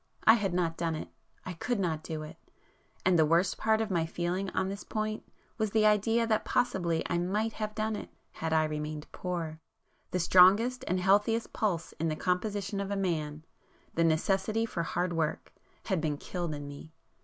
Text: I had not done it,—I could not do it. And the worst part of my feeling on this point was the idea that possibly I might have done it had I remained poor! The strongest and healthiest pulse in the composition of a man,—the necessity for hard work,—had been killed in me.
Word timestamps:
I 0.23 0.33
had 0.33 0.51
not 0.51 0.77
done 0.77 0.95
it,—I 0.95 1.53
could 1.53 1.79
not 1.79 2.01
do 2.03 2.23
it. 2.23 2.37
And 3.05 3.19
the 3.19 3.23
worst 3.27 3.59
part 3.59 3.81
of 3.81 3.91
my 3.91 4.07
feeling 4.07 4.49
on 4.49 4.67
this 4.67 4.83
point 4.83 5.21
was 5.59 5.69
the 5.69 5.85
idea 5.85 6.25
that 6.25 6.43
possibly 6.43 7.03
I 7.07 7.19
might 7.19 7.53
have 7.53 7.75
done 7.75 7.95
it 7.95 8.09
had 8.31 8.51
I 8.51 8.63
remained 8.63 9.05
poor! 9.11 9.59
The 10.09 10.17
strongest 10.19 10.83
and 10.87 10.99
healthiest 10.99 11.53
pulse 11.53 11.91
in 11.99 12.07
the 12.09 12.15
composition 12.15 12.79
of 12.79 12.89
a 12.89 12.95
man,—the 12.95 14.03
necessity 14.03 14.65
for 14.65 14.81
hard 14.81 15.13
work,—had 15.13 16.01
been 16.01 16.17
killed 16.17 16.55
in 16.55 16.67
me. 16.67 16.93